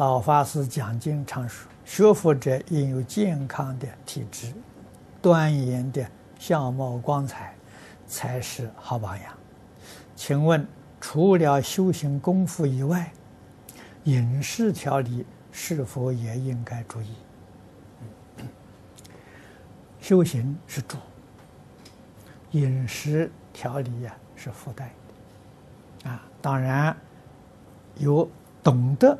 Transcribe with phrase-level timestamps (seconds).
[0.00, 4.50] 老法师讲经常说，学佛者应有健康的体质，
[5.20, 7.54] 端严的相貌光彩，
[8.06, 9.30] 才是好榜样。
[10.16, 10.66] 请问，
[11.02, 13.12] 除了修行功夫以外，
[14.04, 17.14] 饮食调理是否也应该注意？
[20.00, 20.96] 修行是主，
[22.52, 24.94] 饮食调理呀是附带
[26.02, 26.96] 的，啊，当然
[27.98, 28.26] 有
[28.62, 29.18] 懂得。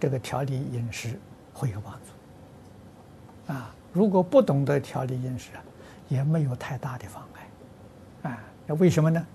[0.00, 1.18] 这个调理饮食
[1.52, 5.62] 会有帮助，啊，如果不懂得调理饮食啊，
[6.08, 9.26] 也没有太大的妨碍，啊，那为什么呢？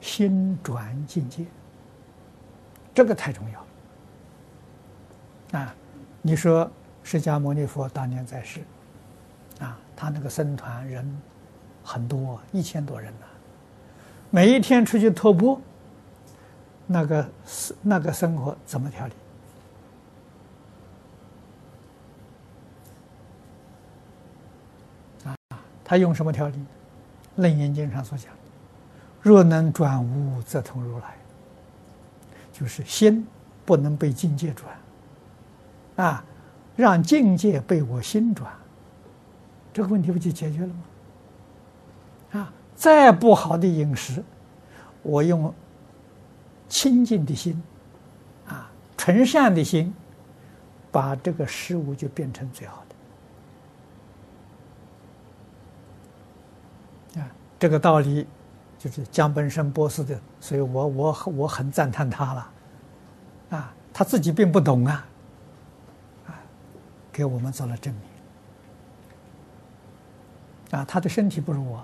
[0.00, 1.44] 心转境界，
[2.94, 3.60] 这个太重要
[5.52, 5.74] 了，啊，
[6.22, 6.70] 你说
[7.02, 8.60] 释迦牟尼佛当年在世，
[9.58, 11.20] 啊，他那个僧团人
[11.82, 13.26] 很多，一千多人呢，
[14.30, 15.60] 每一天出去托钵，
[16.86, 17.28] 那个
[17.82, 19.12] 那个生活怎么调理？
[25.84, 26.56] 他用什么调理？
[27.36, 28.32] 《楞严经》上所讲
[29.20, 31.14] ：“若能转无，则通如来。”
[32.52, 33.26] 就是心
[33.64, 36.24] 不能被境界转，啊，
[36.76, 38.48] 让境界被我心转，
[39.72, 42.40] 这个问题不就解决了吗？
[42.40, 44.22] 啊，再不好的饮食，
[45.02, 45.52] 我用
[46.68, 47.60] 清净的心，
[48.46, 49.92] 啊，纯善的心，
[50.92, 52.93] 把这个食物就变成最好的。
[57.64, 58.26] 这个道理
[58.78, 62.50] 就是江本胜博士的，所以我我我很赞叹他了，
[63.48, 65.06] 啊，他自己并不懂啊，
[66.26, 66.36] 啊，
[67.10, 68.02] 给我们做了证明，
[70.78, 71.82] 啊，他的身体不如我，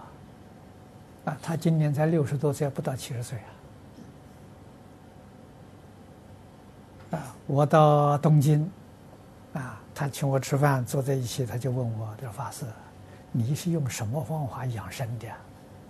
[1.25, 3.39] 啊，他今年才六十多岁，不到七十岁
[7.11, 8.71] 啊，啊，我到东京，
[9.55, 12.67] 啊，他请我吃饭，坐在一起，他就问我这个法师，
[13.33, 15.27] 你是用什么方法养生的？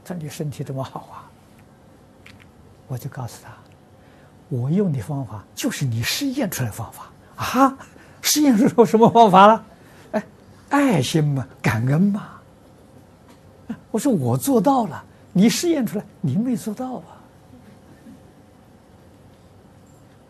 [0.04, 1.30] 他你身体这么好啊！
[2.88, 3.52] 我就告诉他，
[4.48, 7.78] 我用的方法就是你试验出来的方法啊！
[8.22, 9.64] 试验出什么方法了？
[10.12, 10.22] 哎，
[10.70, 12.40] 爱心嘛，感恩嘛。
[13.90, 17.04] 我说我做到了，你试验出来，你没做到啊！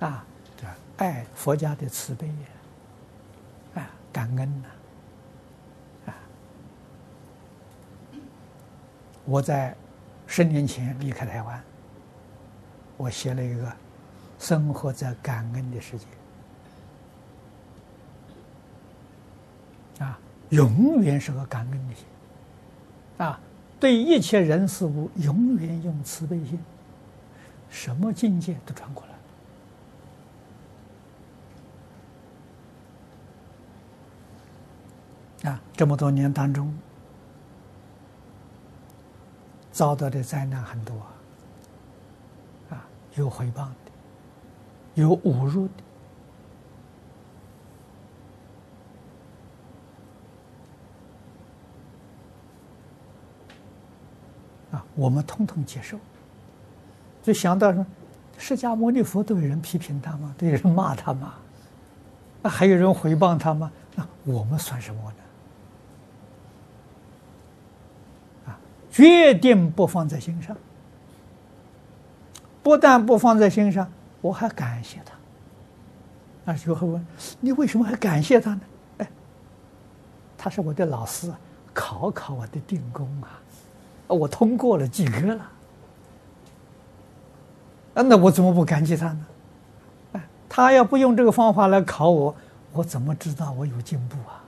[0.01, 0.25] 啊，
[0.57, 4.69] 对，爱佛家的慈悲呀，啊，感恩呐。
[9.31, 9.75] 我在
[10.27, 11.63] 十年前离开台湾，
[12.97, 13.65] 我写了一个
[14.41, 16.05] 《生活在感恩的世界》，
[20.05, 22.05] 啊，永远是个感恩的心，
[23.19, 23.39] 啊，
[23.79, 26.59] 对一切人事物永远用慈悲心，
[27.69, 29.05] 什么境界都转过
[35.45, 36.77] 来，啊，这么多年当中。
[39.81, 40.95] 遭到的灾难很多
[42.69, 43.91] 啊，有诽谤的，
[44.93, 45.73] 有侮辱的，
[54.73, 55.99] 啊，我们通通接受。
[57.23, 57.87] 就想到说，
[58.37, 60.35] 释迦牟尼佛都有人批评他吗？
[60.37, 61.37] 都有人骂他吗？
[62.43, 63.73] 那还有人诽谤他吗？
[63.95, 65.17] 那我们算什么呢？
[68.91, 70.57] 决定不放在心上，
[72.63, 73.91] 不但不放在心上，
[74.21, 75.13] 我还感谢他。
[76.45, 77.07] 那时候问
[77.39, 78.61] 你为什么还感谢他呢？
[78.99, 79.09] 哎，
[80.37, 81.33] 他是我的老师，
[81.73, 83.41] 考考我的定功啊，
[84.09, 85.51] 我通过了及格了。
[87.95, 89.27] 那我怎么不感激他呢？
[90.15, 92.35] 哎，他要不用这个方法来考我，
[92.73, 94.43] 我怎么知道我有进步啊？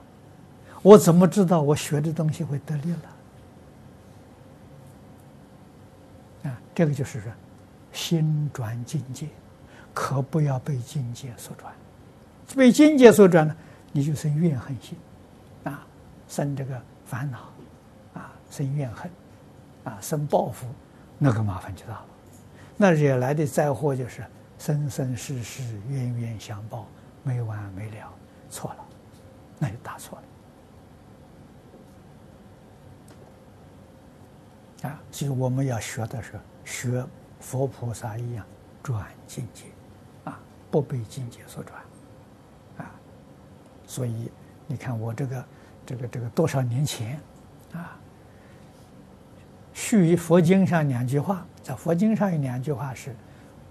[0.81, 2.99] 我怎么知道我学的东西会得力了？
[6.43, 7.31] 啊这个就是说，
[7.91, 9.27] 心转境界，
[9.93, 11.73] 可不要被境界所转。
[12.55, 13.55] 被境界所转呢，
[13.91, 14.97] 你就生怨恨心，
[15.63, 15.85] 啊，
[16.27, 17.53] 生这个烦恼，
[18.13, 19.09] 啊，生怨恨，
[19.85, 20.67] 啊，生报复，
[21.17, 22.05] 那个麻烦就大了。
[22.75, 24.25] 那惹来的灾祸就是
[24.59, 26.87] 生生世世冤冤相报，
[27.23, 28.13] 没完没了，
[28.49, 28.85] 错了，
[29.59, 30.23] 那就大错了。
[34.83, 36.39] 啊，所以我们要学的是。
[36.65, 37.05] 学
[37.41, 38.45] 佛菩萨一样
[38.81, 39.65] 转境界，
[40.23, 40.39] 啊，
[40.71, 41.77] 不被境界所转，
[42.77, 42.89] 啊，
[43.85, 44.31] 所以
[44.65, 45.45] 你看我这个
[45.85, 47.19] 这个这个多少年前，
[47.73, 47.99] 啊，
[49.73, 53.13] 续于佛经上两句话，在佛经上有两句话是：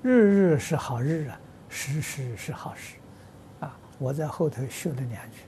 [0.02, 2.96] 日日是好日啊，时时是好时，
[3.60, 5.38] 啊，我在后头学了两句：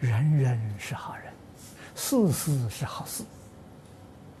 [0.00, 1.30] 人人是好人，
[1.94, 3.24] 事事是好事。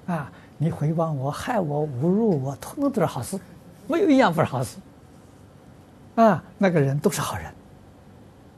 [0.06, 3.38] 啊，你诽谤我、害我、侮辱我，通通都是好事，
[3.86, 4.78] 没有一样不是好事。
[6.16, 7.46] 啊，那个人都是好人。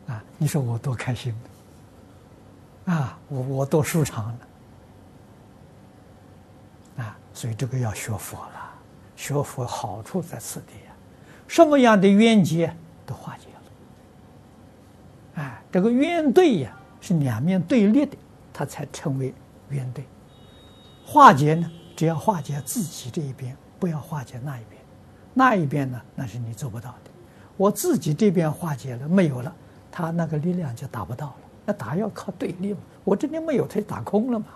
[0.08, 1.35] 啊，你说我多开心！
[2.87, 4.35] 啊，我我多舒畅了。
[7.05, 8.73] 啊，所以这个要学佛了，
[9.17, 10.93] 学佛好处在此地呀，
[11.46, 12.75] 什么样的冤结
[13.06, 15.43] 都化解了。
[15.43, 18.17] 哎，这个冤对呀，是两面对立的，
[18.52, 19.32] 它才称为
[19.70, 20.05] 冤对。
[21.04, 24.80] 化解呢，只要化解自己这一边，不要化解那一边。
[25.32, 27.10] 那一边呢，那是你做不到的。
[27.56, 29.54] 我自己这边化解了，没有了，
[29.90, 31.36] 他那个力量就达不到了。
[31.66, 34.46] 那打要靠对立嘛，我这边没有，他就打空了嘛。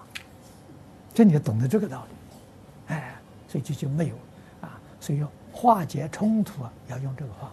[1.15, 3.15] 这你懂得这个道理，哎，
[3.49, 4.15] 所以就就没有
[4.61, 4.81] 啊。
[5.01, 7.51] 所以要化解冲突啊，要用这个方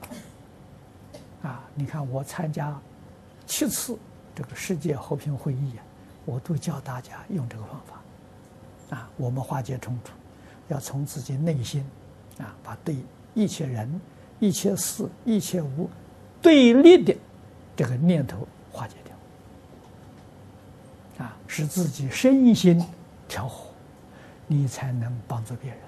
[1.41, 1.63] 法啊。
[1.73, 2.79] 你看我参加
[3.45, 3.97] 七次
[4.35, 5.83] 这个世界和平会议啊，
[6.25, 7.99] 我都教大家用这个方法
[8.89, 9.09] 啊。
[9.17, 10.11] 我们化解冲突，
[10.67, 11.85] 要从自己内心
[12.39, 12.95] 啊，把对
[13.33, 14.01] 一切人、
[14.39, 15.89] 一切事、一切物
[16.41, 17.15] 对立的
[17.75, 21.25] 这个念头化解掉。
[21.25, 22.83] 啊，使自己身心
[23.27, 23.69] 调和，
[24.47, 25.79] 你才能帮助别人。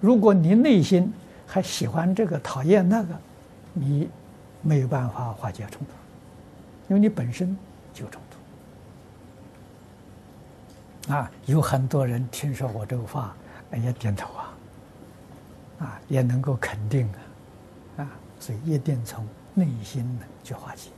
[0.00, 1.12] 如果你内心
[1.46, 3.14] 还喜欢这个、讨厌那个，
[3.72, 4.08] 你
[4.62, 5.86] 没有办法化解冲突，
[6.88, 7.56] 因为你本身
[7.92, 8.35] 就冲突。
[11.08, 13.34] 啊，有很多人听说我这个话，
[13.72, 14.52] 也点头啊，
[15.78, 17.06] 啊，也能够肯定
[17.96, 18.10] 啊，啊，
[18.40, 20.90] 所以一定从内心呢去化解。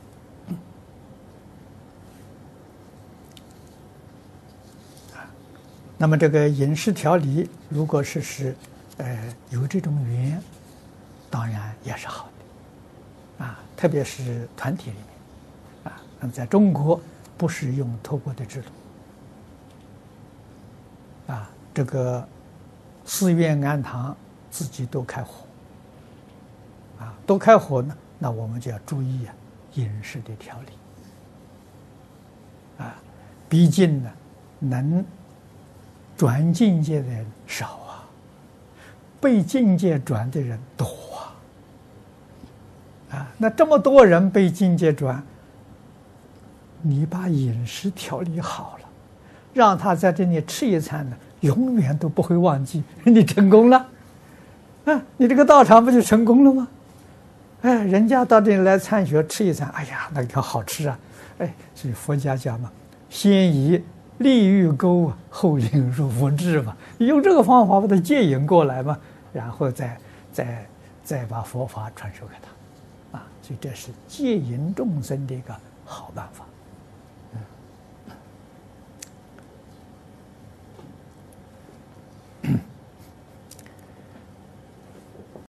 [6.01, 8.55] 那么这个饮食调理，如果是是，
[8.97, 10.41] 呃，有这种缘，
[11.29, 12.29] 当然也是好
[13.37, 17.01] 的，啊，特别是团体里面，啊，那么在中国
[17.37, 18.69] 不是用托钵的制度，
[21.29, 22.27] 啊，这个
[23.05, 24.13] 寺院庵堂
[24.51, 25.45] 自己都开火，
[26.99, 29.33] 啊，都开火呢，那我们就要注意啊，
[29.75, 30.71] 饮食的调理，
[32.83, 32.93] 啊，
[33.47, 34.11] 毕竟呢，
[34.59, 35.05] 能。
[36.17, 38.03] 转境界的人少啊，
[39.21, 40.85] 被境界转的人多
[41.15, 41.31] 啊！
[43.11, 45.23] 啊，那这么多人被境界转，
[46.81, 48.88] 你把饮食调理好了，
[49.53, 53.85] 让他在这里吃一餐呢，永远都不会忘记，你成功了，
[54.85, 56.67] 啊，你这个道场不就成功了吗？
[57.61, 60.99] 哎，人家到这里来参学吃一餐，哎呀，那个好吃啊！
[61.39, 62.71] 哎，所以佛家讲嘛，
[63.09, 63.81] 先以。
[64.19, 68.99] 利欲钩，后引入佛智嘛，用这个方法把它接引过来嘛，
[69.31, 69.97] 然后再
[70.33, 70.65] 再
[71.05, 75.55] 再把佛法传授给他，啊，所以这是接引众生的一个
[75.85, 76.43] 好办法。